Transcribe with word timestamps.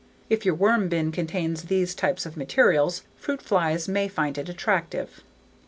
If 0.31 0.45
your 0.47 0.55
worm 0.55 0.89
bin 0.89 1.11
contains 1.11 1.65
these 1.65 1.93
types 1.93 2.25
of 2.25 2.35
materials, 2.35 3.03
fruit 3.17 3.39
flies 3.39 3.87
may 3.87 4.07
find 4.07 4.35
it 4.39 4.49
attractive. 4.49 5.21